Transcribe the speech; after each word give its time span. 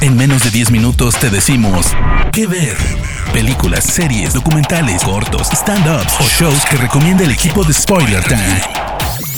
En 0.00 0.16
menos 0.16 0.44
de 0.44 0.50
10 0.50 0.70
minutos 0.70 1.18
te 1.18 1.30
decimos 1.30 1.92
qué 2.32 2.46
ver. 2.46 2.76
Películas, 3.32 3.84
series, 3.84 4.34
documentales, 4.34 5.02
cortos, 5.02 5.48
stand-ups 5.50 6.14
o 6.20 6.24
shows 6.24 6.64
que 6.70 6.76
recomienda 6.76 7.24
el 7.24 7.30
equipo 7.30 7.64
de 7.64 7.72
Spoiler 7.72 8.22
Time. 8.24 8.60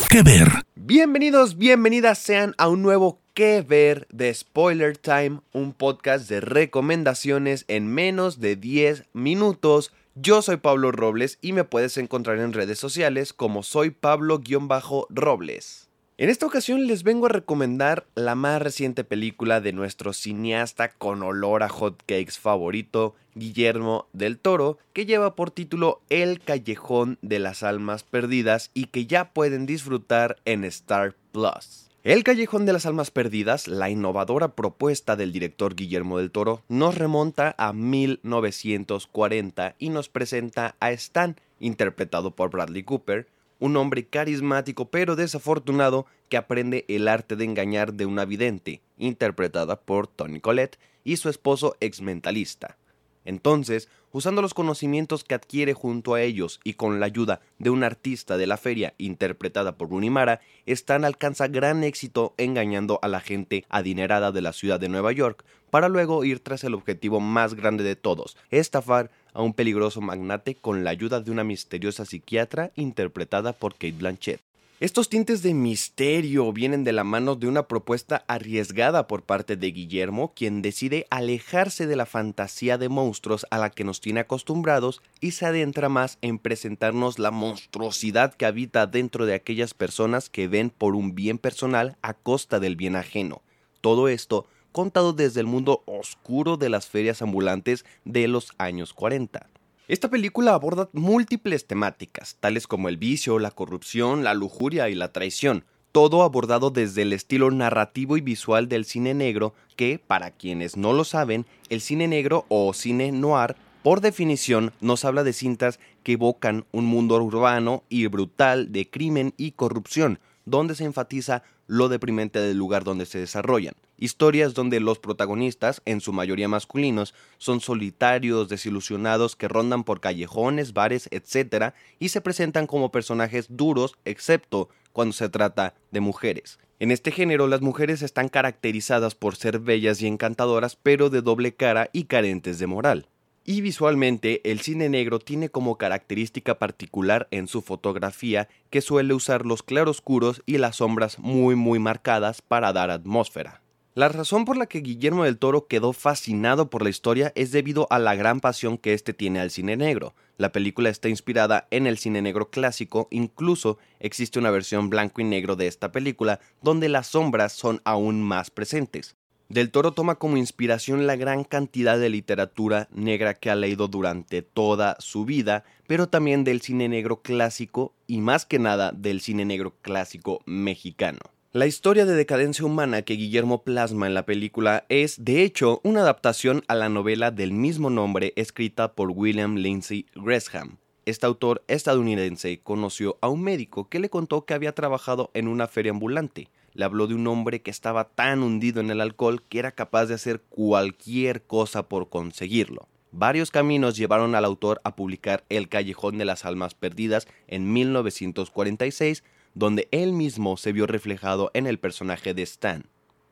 ¿Qué 0.09 0.23
ver? 0.23 0.49
Bienvenidos, 0.75 1.57
bienvenidas 1.57 2.19
sean 2.19 2.55
a 2.59 2.69
un 2.69 2.83
nuevo 2.83 3.21
¿Qué 3.35 3.61
ver 3.61 4.07
de 4.11 4.33
Spoiler 4.33 4.97
Time? 4.97 5.41
Un 5.53 5.73
podcast 5.75 6.29
de 6.29 6.41
recomendaciones 6.41 7.65
en 7.69 7.87
menos 7.87 8.41
de 8.41 8.57
10 8.57 9.05
minutos. 9.13 9.93
Yo 10.15 10.41
soy 10.41 10.57
Pablo 10.57 10.91
Robles 10.91 11.39
y 11.43 11.53
me 11.53 11.65
puedes 11.65 11.99
encontrar 11.99 12.39
en 12.39 12.55
redes 12.55 12.79
sociales 12.79 13.35
como 13.35 13.63
soy 13.63 13.91
Pablo-Robles. 13.91 15.87
En 16.19 16.31
esta 16.31 16.47
ocasión 16.47 16.87
les 16.87 17.03
vengo 17.03 17.27
a 17.27 17.29
recomendar 17.29 18.07
la 18.15 18.35
más 18.35 18.63
reciente 18.63 19.05
película 19.05 19.61
de 19.61 19.75
nuestro 19.75 20.15
cineasta 20.15 20.89
con 20.89 21.23
olor 21.23 21.63
a 21.63 21.69
hotcakes 21.69 22.39
favorito, 22.41 23.15
Guillermo 23.35 24.07
del 24.15 24.39
Toro, 24.39 24.79
que 24.95 25.05
lleva 25.05 25.35
por 25.35 25.51
título 25.51 26.01
El 26.09 26.41
Callejón 26.41 27.19
de 27.21 27.39
las 27.39 27.63
Almas 27.63 28.03
Perdidas 28.03 28.71
y 28.73 28.87
que 28.87 29.05
ya 29.05 29.35
pueden 29.35 29.67
disfrutar 29.67 30.39
en 30.47 30.65
Star 30.65 31.15
Plus. 31.33 31.91
El 32.03 32.25
Callejón 32.25 32.65
de 32.65 32.73
las 32.73 32.87
Almas 32.87 33.11
Perdidas, 33.11 33.69
la 33.69 33.91
innovadora 33.91 34.55
propuesta 34.55 35.17
del 35.17 35.33
director 35.33 35.75
Guillermo 35.75 36.17
del 36.17 36.31
Toro, 36.31 36.63
nos 36.71 36.95
remonta 36.95 37.55
a 37.59 37.75
1940 37.75 39.75
y 39.79 39.91
nos 39.91 40.09
presenta 40.09 40.77
a 40.81 40.93
Stan, 40.93 41.37
interpretado 41.61 42.31
por 42.31 42.49
Bradley 42.49 42.85
Cooper, 42.85 43.27
un 43.59 43.77
hombre 43.77 44.07
carismático 44.07 44.91
pero 44.91 45.17
desafortunado 45.17 46.07
que 46.29 46.37
aprende 46.37 46.85
el 46.89 47.09
arte 47.09 47.37
de 47.37 47.45
engañar 47.45 47.95
de 47.95 48.07
una 48.07 48.25
vidente, 48.25 48.83
interpretada 48.99 49.81
por 49.81 50.07
Tony 50.07 50.41
Collette, 50.41 50.79
y 51.05 51.17
su 51.17 51.29
esposo 51.29 51.77
ex-mentalista. 51.81 52.77
Entonces, 53.25 53.89
usando 54.13 54.41
los 54.41 54.55
conocimientos 54.55 55.25
que 55.25 55.35
adquiere 55.35 55.75
junto 55.75 56.15
a 56.15 56.23
ellos 56.23 56.61
y 56.65 56.75
con 56.75 57.01
la 57.01 57.07
ayuda 57.07 57.41
de 57.59 57.71
un 57.71 57.83
artista 57.83 58.37
de 58.37 58.47
la 58.47 58.57
feria 58.57 58.95
interpretada 58.99 59.77
por 59.77 59.91
Runimara, 59.91 60.41
Stan 60.65 61.05
alcanza 61.05 61.49
gran 61.49 61.85
éxito 61.85 62.35
engañando 62.39 63.01
a 63.03 63.09
la 63.09 63.21
gente 63.21 63.65
adinerada 63.69 64.31
de 64.33 64.43
la 64.43 64.53
ciudad 64.53 64.81
de 64.81 64.89
Nueva 64.89 65.13
York, 65.13 65.45
para 65.71 65.89
luego 65.89 66.25
ir 66.25 66.41
tras 66.41 66.65
el 66.65 66.75
objetivo 66.75 67.21
más 67.21 67.55
grande 67.55 67.83
de 67.85 67.97
todos, 67.97 68.37
estafar 68.51 69.11
a 69.37 69.43
un 69.43 69.53
peligroso 69.53 70.01
magnate 70.01 70.55
con 70.55 70.83
la 70.83 70.91
ayuda 70.91 71.21
de 71.21 71.31
una 71.31 71.45
misteriosa 71.45 72.05
psiquiatra 72.05 72.73
interpretada 72.75 73.53
por 73.53 73.75
Kate 73.75 73.93
Blanchett. 73.93 74.41
Estos 74.79 75.09
tintes 75.09 75.43
de 75.43 75.55
misterio 75.55 76.53
vienen 76.53 76.85
de 76.85 76.93
la 76.93 77.03
mano 77.03 77.35
de 77.35 77.49
una 77.49 77.67
propuesta 77.67 78.25
arriesgada 78.29 79.07
por 79.07 79.23
parte 79.23 79.57
de 79.57 79.71
Guillermo, 79.71 80.35
quien 80.37 80.61
decide 80.61 81.07
alejarse 81.09 81.87
de 81.87 81.97
la 81.97 82.05
fantasía 82.05 82.77
de 82.77 82.91
monstruos 82.91 83.47
a 83.51 83.57
la 83.57 83.71
que 83.71 83.85
nos 83.85 84.03
tiene 84.03 84.21
acostumbrados 84.21 85.01
y 85.19 85.31
se 85.31 85.47
adentra 85.47 85.89
más 85.89 86.19
en 86.21 86.39
presentarnos 86.39 87.19
la 87.19 87.31
monstruosidad 87.31 88.35
que 88.35 88.45
habita 88.45 88.87
dentro 88.87 89.25
de 89.25 89.33
aquellas 89.33 89.73
personas 89.73 90.29
que 90.29 90.47
ven 90.47 90.69
por 90.69 90.95
un 90.95 91.15
bien 91.15 91.39
personal 91.39 91.97
a 92.03 92.13
costa 92.13 92.61
del 92.61 92.77
bien 92.77 92.97
ajeno. 92.97 93.41
Todo 93.81 94.09
esto 94.09 94.47
contado 94.77 95.15
desde 95.15 95.41
el 95.41 95.47
mundo 95.47 95.83
oscuro 95.87 96.59
de 96.59 96.69
las 96.69 96.87
ferias 96.87 97.23
ambulantes 97.23 97.87
de 98.05 98.29
los 98.29 98.53
años 98.59 98.93
40. 98.93 99.49
Esta 99.89 100.11
película 100.11 100.53
aborda 100.53 100.91
múltiples 100.93 101.67
temáticas, 101.67 102.37
tales 102.41 102.67
como 102.67 102.91
el 102.91 102.99
vicio, 102.99 103.39
la 103.39 103.53
corrupción, 103.53 104.23
la 104.23 104.35
lujuria 104.35 104.91
y 104.91 104.95
la 104.95 105.13
traición, 105.13 105.65
todo 105.93 106.23
abordado 106.23 106.69
desde 106.69 107.01
el 107.01 107.15
estilo 107.15 107.51
narrativo 107.51 108.19
y 108.19 108.21
visual 108.21 108.69
del 108.69 108.85
cine 108.85 109.15
negro, 109.15 109.55
que, 109.77 109.99
para 109.99 110.31
quienes 110.31 110.77
no 110.77 110.93
lo 110.93 111.05
saben, 111.05 111.47
el 111.71 111.81
cine 111.81 112.07
negro 112.07 112.45
o 112.51 112.75
cine 112.75 113.13
noir, 113.13 113.57
por 113.83 114.03
definición, 114.03 114.75
nos 114.83 115.07
habla 115.07 115.25
de 115.25 115.33
cintas 115.33 115.81
que 116.03 116.13
evocan 116.13 116.67
un 116.71 116.85
mundo 116.85 117.17
urbano 117.17 117.83
y 117.89 118.07
brutal 118.09 118.73
de 118.73 118.91
crimen 118.91 119.33
y 119.39 119.53
corrupción, 119.53 120.19
donde 120.45 120.75
se 120.75 120.85
enfatiza 120.85 121.45
lo 121.67 121.89
deprimente 121.89 122.39
del 122.39 122.57
lugar 122.57 122.85
donde 122.85 123.07
se 123.07 123.19
desarrollan. 123.19 123.75
Historias 123.99 124.55
donde 124.55 124.81
los 124.81 124.99
protagonistas, 124.99 125.83
en 125.85 126.01
su 126.01 126.13
mayoría 126.13 126.49
masculinos, 126.49 127.15
son 127.39 127.61
solitarios, 127.61 128.49
desilusionados 128.49 129.37
que 129.37 129.49
rondan 129.49 129.85
por 129.85 130.01
callejones, 130.01 130.73
bares, 130.73 131.09
etc. 131.11 131.75
y 131.99 132.11
se 132.11 132.21
presentan 132.21 132.67
como 132.67 132.93
personajes 132.93 133.47
duros, 133.49 133.97
excepto 134.05 134.69
cuando 134.93 135.13
se 135.13 135.29
trata 135.29 135.75
de 135.91 136.01
mujeres. 136.01 136.59
En 136.79 136.91
este 136.91 137.11
género 137.11 137.47
las 137.47 137.63
mujeres 137.63 138.03
están 138.03 138.29
caracterizadas 138.29 139.15
por 139.15 139.37
ser 139.37 139.61
bellas 139.61 140.03
y 140.03 140.07
encantadoras, 140.07 140.77
pero 140.77 141.09
de 141.09 141.23
doble 141.23 141.55
cara 141.55 141.89
y 141.93 142.05
carentes 142.05 142.59
de 142.59 142.67
moral. 142.67 143.09
Y 143.49 143.61
visualmente, 143.61 144.41
el 144.51 144.59
cine 144.59 144.89
negro 144.89 145.21
tiene 145.21 145.51
como 145.51 145.79
característica 145.79 146.59
particular 146.59 147.29
en 147.31 147.47
su 147.47 147.63
fotografía 147.63 148.49
que 148.71 148.81
suele 148.81 149.15
usar 149.15 149.47
los 149.47 149.63
claroscuros 149.63 150.43
y 150.47 150.59
las 150.59 150.77
sombras 150.77 151.21
muy 151.21 151.55
muy 151.55 151.79
marcadas 151.79 152.43
para 152.43 152.73
dar 152.73 152.91
atmósfera. 152.91 153.63
La 153.95 154.09
razón 154.09 154.45
por 154.47 154.57
la 154.57 154.67
que 154.67 154.81
Guillermo 154.81 155.23
del 155.23 155.39
Toro 155.39 155.69
quedó 155.69 155.93
fascinado 155.93 156.71
por 156.71 156.83
la 156.83 156.91
historia 156.91 157.31
es 157.37 157.53
debido 157.53 157.87
a 157.89 158.01
la 158.01 158.17
gran 158.17 158.41
pasión 158.41 158.79
que 158.79 158.95
éste 158.95 159.15
tiene 159.15 159.39
al 159.39 159.53
cine 159.53 159.77
negro. 159.77 160.17
La 160.39 160.51
película 160.51 160.91
está 160.91 161.09
inspirada 161.09 161.69
en 161.71 161.87
el 161.87 161.99
cine 161.99 162.23
negro 162.23 162.51
clásico, 162.51 163.07
incluso 163.13 163.79
existe 164.01 164.41
una 164.41 164.51
versión 164.51 164.91
blanco 164.91 165.21
y 165.21 165.25
negro 165.25 165.55
de 165.55 165.69
esta 165.69 165.93
película 165.93 166.41
donde 166.63 166.89
las 166.89 167.07
sombras 167.07 167.53
son 167.53 167.81
aún 167.85 168.23
más 168.25 168.51
presentes. 168.51 169.15
Del 169.49 169.71
Toro 169.71 169.93
toma 169.93 170.17
como 170.17 170.39
inspiración 170.39 171.07
la 171.07 171.15
gran 171.15 171.45
cantidad 171.45 172.01
de 172.01 172.09
literatura 172.09 172.89
negra 172.93 173.35
que 173.35 173.49
ha 173.49 173.55
leído 173.55 173.87
durante 173.87 174.43
toda 174.43 174.97
su 174.99 175.25
vida, 175.25 175.63
pero 175.87 176.09
también 176.09 176.43
del 176.43 176.61
cine 176.61 176.89
negro 176.89 177.23
clásico 177.23 177.95
y 178.09 178.21
más 178.21 178.45
que 178.45 178.59
nada 178.59 178.91
del 178.91 179.21
cine 179.21 179.45
negro 179.45 179.73
clásico 179.83 180.41
mexicano. 180.47 181.21
La 181.53 181.69
historia 181.69 182.07
de 182.07 182.15
decadencia 182.15 182.67
humana 182.67 183.03
que 183.03 183.15
Guillermo 183.15 183.63
plasma 183.63 184.09
en 184.09 184.15
la 184.15 184.27
película 184.27 184.85
es, 184.89 185.25
de 185.25 185.45
hecho, 185.45 185.81
una 185.85 186.01
adaptación 186.01 186.65
a 186.67 186.75
la 186.75 186.89
novela 186.89 187.31
del 187.31 187.53
mismo 187.53 187.89
nombre 187.89 188.33
escrita 188.35 188.95
por 188.95 189.13
William 189.13 189.55
Lindsay 189.55 190.07
Gresham. 190.17 190.79
Este 191.07 191.25
autor 191.25 191.63
estadounidense 191.69 192.59
conoció 192.65 193.17
a 193.21 193.29
un 193.29 193.43
médico 193.43 193.89
que 193.89 194.01
le 194.01 194.11
contó 194.11 194.45
que 194.45 194.55
había 194.55 194.75
trabajado 194.75 195.31
en 195.35 195.47
una 195.47 195.69
feria 195.69 195.93
ambulante 195.93 196.49
le 196.77 196.85
habló 196.85 197.07
de 197.07 197.15
un 197.15 197.27
hombre 197.27 197.63
que 197.63 197.71
estaba 197.71 198.05
tan 198.05 198.43
hundido 198.43 198.81
en 198.81 198.91
el 198.91 199.01
alcohol 199.01 199.43
que 199.43 199.59
era 199.59 199.73
capaz 199.73 200.07
de 200.07 200.15
hacer 200.15 200.43
cualquier 200.43 201.43
cosa 201.43 201.89
por 201.89 202.11
conseguirlo. 202.11 202.87
Varios 203.13 203.51
caminos 203.51 203.97
llevaron 203.97 204.35
al 204.35 204.45
autor 204.45 204.83
a 204.85 204.95
publicar 204.95 205.45
El 205.49 205.71
Callejón 205.71 206.19
de 206.19 206.27
las 206.27 206.45
Almas 206.45 206.75
Perdidas 206.75 207.27
en 207.49 207.73
1946, 207.73 209.25
donde 209.55 209.89
él 209.91 210.13
mismo 210.13 210.59
se 210.59 210.73
vio 210.73 210.87
reflejado 210.87 211.51
en 211.55 211.67
el 211.67 211.79
personaje 211.79 212.35
de 212.35 212.43
Stan. 212.43 212.85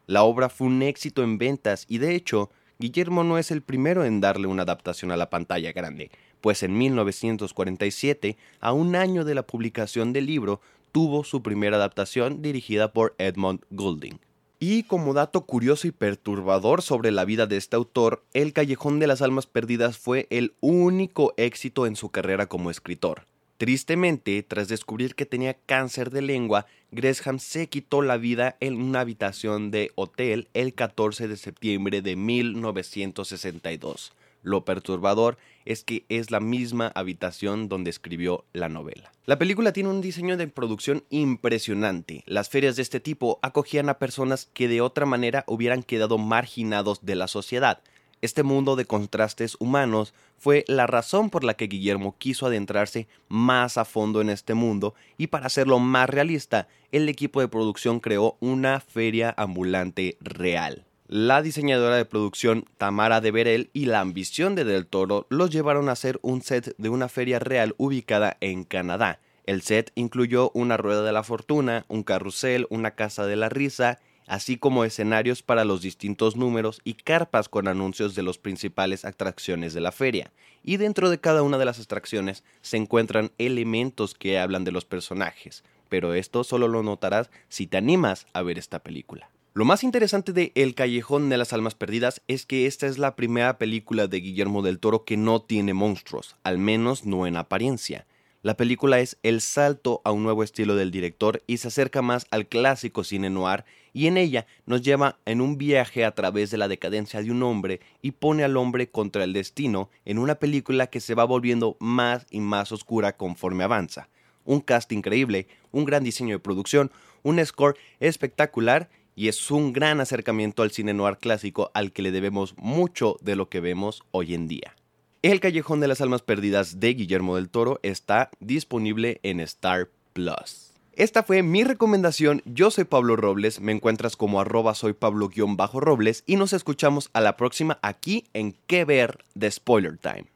La 0.06 0.22
obra 0.22 0.48
fue 0.48 0.68
un 0.68 0.82
éxito 0.82 1.22
en 1.22 1.36
ventas 1.36 1.84
y 1.86 1.98
de 1.98 2.14
hecho, 2.14 2.50
Guillermo 2.78 3.24
no 3.24 3.36
es 3.36 3.50
el 3.50 3.60
primero 3.60 4.04
en 4.04 4.20
darle 4.20 4.46
una 4.46 4.62
adaptación 4.62 5.12
a 5.12 5.18
la 5.18 5.28
pantalla 5.28 5.72
grande, 5.72 6.10
pues 6.40 6.62
en 6.62 6.76
1947, 6.78 8.38
a 8.60 8.72
un 8.72 8.96
año 8.96 9.24
de 9.24 9.34
la 9.34 9.46
publicación 9.46 10.14
del 10.14 10.26
libro, 10.26 10.60
tuvo 10.94 11.24
su 11.24 11.42
primera 11.42 11.76
adaptación 11.76 12.40
dirigida 12.40 12.92
por 12.92 13.16
Edmund 13.18 13.62
Goulding. 13.70 14.20
Y 14.60 14.84
como 14.84 15.12
dato 15.12 15.44
curioso 15.44 15.88
y 15.88 15.90
perturbador 15.90 16.82
sobre 16.82 17.10
la 17.10 17.24
vida 17.24 17.48
de 17.48 17.56
este 17.56 17.74
autor, 17.74 18.22
El 18.32 18.52
Callejón 18.52 19.00
de 19.00 19.08
las 19.08 19.20
Almas 19.20 19.46
Perdidas 19.46 19.98
fue 19.98 20.28
el 20.30 20.54
único 20.60 21.34
éxito 21.36 21.86
en 21.86 21.96
su 21.96 22.10
carrera 22.10 22.46
como 22.46 22.70
escritor. 22.70 23.26
Tristemente, 23.56 24.40
tras 24.44 24.68
descubrir 24.68 25.16
que 25.16 25.26
tenía 25.26 25.54
cáncer 25.54 26.10
de 26.10 26.22
lengua, 26.22 26.66
Gresham 26.92 27.40
se 27.40 27.66
quitó 27.66 28.00
la 28.00 28.16
vida 28.16 28.56
en 28.60 28.80
una 28.80 29.00
habitación 29.00 29.72
de 29.72 29.90
hotel 29.96 30.46
el 30.54 30.74
14 30.74 31.26
de 31.26 31.36
septiembre 31.36 32.02
de 32.02 32.14
1962. 32.14 34.12
Lo 34.44 34.64
perturbador 34.64 35.38
es 35.64 35.82
que 35.82 36.04
es 36.08 36.30
la 36.30 36.38
misma 36.38 36.92
habitación 36.94 37.68
donde 37.68 37.90
escribió 37.90 38.44
la 38.52 38.68
novela. 38.68 39.10
La 39.24 39.38
película 39.38 39.72
tiene 39.72 39.88
un 39.88 40.02
diseño 40.02 40.36
de 40.36 40.46
producción 40.48 41.02
impresionante. 41.08 42.22
Las 42.26 42.50
ferias 42.50 42.76
de 42.76 42.82
este 42.82 43.00
tipo 43.00 43.40
acogían 43.42 43.88
a 43.88 43.98
personas 43.98 44.50
que 44.52 44.68
de 44.68 44.82
otra 44.82 45.06
manera 45.06 45.44
hubieran 45.48 45.82
quedado 45.82 46.18
marginados 46.18 47.04
de 47.06 47.16
la 47.16 47.26
sociedad. 47.26 47.80
Este 48.20 48.42
mundo 48.42 48.76
de 48.76 48.84
contrastes 48.84 49.56
humanos 49.58 50.12
fue 50.38 50.64
la 50.68 50.86
razón 50.86 51.30
por 51.30 51.42
la 51.42 51.54
que 51.54 51.66
Guillermo 51.66 52.16
quiso 52.18 52.46
adentrarse 52.46 53.08
más 53.28 53.78
a 53.78 53.86
fondo 53.86 54.20
en 54.20 54.28
este 54.28 54.52
mundo 54.52 54.94
y 55.16 55.28
para 55.28 55.46
hacerlo 55.46 55.78
más 55.78 56.08
realista, 56.08 56.68
el 56.92 57.08
equipo 57.08 57.40
de 57.40 57.48
producción 57.48 58.00
creó 58.00 58.36
una 58.40 58.80
feria 58.80 59.34
ambulante 59.36 60.16
real. 60.20 60.84
La 61.16 61.42
diseñadora 61.42 61.94
de 61.94 62.06
producción 62.06 62.64
Tamara 62.76 63.20
de 63.20 63.30
Berel 63.30 63.70
y 63.72 63.84
la 63.84 64.00
ambición 64.00 64.56
de 64.56 64.64
Del 64.64 64.84
Toro 64.84 65.28
los 65.30 65.50
llevaron 65.50 65.88
a 65.88 65.92
hacer 65.92 66.18
un 66.22 66.42
set 66.42 66.74
de 66.76 66.88
una 66.88 67.08
feria 67.08 67.38
real 67.38 67.76
ubicada 67.78 68.36
en 68.40 68.64
Canadá. 68.64 69.20
El 69.46 69.62
set 69.62 69.92
incluyó 69.94 70.50
una 70.54 70.76
rueda 70.76 71.04
de 71.04 71.12
la 71.12 71.22
fortuna, 71.22 71.86
un 71.86 72.02
carrusel, 72.02 72.66
una 72.68 72.96
casa 72.96 73.26
de 73.26 73.36
la 73.36 73.48
risa 73.48 74.00
así 74.26 74.56
como 74.56 74.84
escenarios 74.84 75.44
para 75.44 75.64
los 75.64 75.82
distintos 75.82 76.34
números 76.34 76.80
y 76.82 76.94
carpas 76.94 77.48
con 77.48 77.68
anuncios 77.68 78.16
de 78.16 78.24
las 78.24 78.38
principales 78.38 79.04
atracciones 79.04 79.72
de 79.72 79.82
la 79.82 79.92
feria. 79.92 80.32
Y 80.64 80.78
dentro 80.78 81.10
de 81.10 81.20
cada 81.20 81.44
una 81.44 81.58
de 81.58 81.64
las 81.64 81.78
atracciones 81.78 82.42
se 82.60 82.76
encuentran 82.76 83.30
elementos 83.38 84.14
que 84.14 84.40
hablan 84.40 84.64
de 84.64 84.72
los 84.72 84.84
personajes, 84.84 85.62
pero 85.88 86.12
esto 86.12 86.42
solo 86.42 86.66
lo 86.66 86.82
notarás 86.82 87.30
si 87.48 87.68
te 87.68 87.76
animas 87.76 88.26
a 88.32 88.42
ver 88.42 88.58
esta 88.58 88.80
película. 88.80 89.30
Lo 89.56 89.64
más 89.64 89.84
interesante 89.84 90.32
de 90.32 90.50
El 90.56 90.74
Callejón 90.74 91.28
de 91.28 91.38
las 91.38 91.52
Almas 91.52 91.76
Perdidas 91.76 92.22
es 92.26 92.44
que 92.44 92.66
esta 92.66 92.88
es 92.88 92.98
la 92.98 93.14
primera 93.14 93.56
película 93.56 94.08
de 94.08 94.18
Guillermo 94.18 94.62
del 94.62 94.80
Toro 94.80 95.04
que 95.04 95.16
no 95.16 95.42
tiene 95.42 95.74
monstruos, 95.74 96.34
al 96.42 96.58
menos 96.58 97.06
no 97.06 97.24
en 97.24 97.36
apariencia. 97.36 98.04
La 98.42 98.56
película 98.56 98.98
es 98.98 99.16
el 99.22 99.40
salto 99.40 100.00
a 100.02 100.10
un 100.10 100.24
nuevo 100.24 100.42
estilo 100.42 100.74
del 100.74 100.90
director 100.90 101.40
y 101.46 101.58
se 101.58 101.68
acerca 101.68 102.02
más 102.02 102.26
al 102.32 102.48
clásico 102.48 103.04
cine 103.04 103.30
noir 103.30 103.64
y 103.92 104.08
en 104.08 104.16
ella 104.16 104.44
nos 104.66 104.82
lleva 104.82 105.20
en 105.24 105.40
un 105.40 105.56
viaje 105.56 106.04
a 106.04 106.16
través 106.16 106.50
de 106.50 106.58
la 106.58 106.66
decadencia 106.66 107.22
de 107.22 107.30
un 107.30 107.44
hombre 107.44 107.78
y 108.02 108.10
pone 108.10 108.42
al 108.42 108.56
hombre 108.56 108.90
contra 108.90 109.22
el 109.22 109.32
destino 109.32 109.88
en 110.04 110.18
una 110.18 110.34
película 110.34 110.88
que 110.88 110.98
se 110.98 111.14
va 111.14 111.22
volviendo 111.22 111.76
más 111.78 112.26
y 112.28 112.40
más 112.40 112.72
oscura 112.72 113.16
conforme 113.16 113.62
avanza. 113.62 114.08
Un 114.44 114.60
cast 114.60 114.90
increíble, 114.90 115.46
un 115.70 115.84
gran 115.84 116.02
diseño 116.02 116.34
de 116.34 116.40
producción, 116.40 116.90
un 117.22 117.42
score 117.46 117.76
espectacular 118.00 118.90
y 119.14 119.28
es 119.28 119.50
un 119.50 119.72
gran 119.72 120.00
acercamiento 120.00 120.62
al 120.62 120.70
cine 120.70 120.94
noir 120.94 121.18
clásico 121.18 121.70
al 121.74 121.92
que 121.92 122.02
le 122.02 122.10
debemos 122.10 122.54
mucho 122.56 123.16
de 123.20 123.36
lo 123.36 123.48
que 123.48 123.60
vemos 123.60 124.02
hoy 124.10 124.34
en 124.34 124.48
día. 124.48 124.74
El 125.22 125.40
Callejón 125.40 125.80
de 125.80 125.88
las 125.88 126.00
Almas 126.00 126.22
Perdidas 126.22 126.80
de 126.80 126.92
Guillermo 126.94 127.36
del 127.36 127.48
Toro 127.48 127.80
está 127.82 128.30
disponible 128.40 129.20
en 129.22 129.40
Star 129.40 129.88
Plus. 130.12 130.74
Esta 130.96 131.22
fue 131.22 131.42
mi 131.42 131.64
recomendación. 131.64 132.42
Yo 132.44 132.70
soy 132.70 132.84
Pablo 132.84 133.16
Robles. 133.16 133.60
Me 133.60 133.72
encuentras 133.72 134.16
como 134.16 134.40
arroba 134.40 134.74
soy 134.74 134.92
Pablo-Robles 134.92 136.22
y 136.26 136.36
nos 136.36 136.52
escuchamos 136.52 137.10
a 137.14 137.20
la 137.20 137.36
próxima 137.36 137.78
aquí 137.82 138.24
en 138.32 138.54
Que 138.66 138.84
Ver 138.84 139.24
de 139.34 139.50
Spoiler 139.50 139.98
Time. 139.98 140.26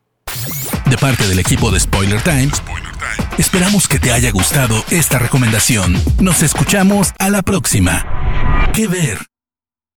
De 0.90 0.96
parte 0.96 1.28
del 1.28 1.38
equipo 1.38 1.70
de 1.70 1.78
Spoiler 1.78 2.20
Time, 2.22 2.48
esperamos 3.36 3.88
que 3.88 3.98
te 3.98 4.10
haya 4.10 4.30
gustado 4.32 4.82
esta 4.90 5.18
recomendación. 5.18 5.94
Nos 6.20 6.42
escuchamos 6.42 7.12
a 7.18 7.30
la 7.30 7.42
próxima. 7.42 8.37
Que 8.74 8.86
Ver. 8.86 9.37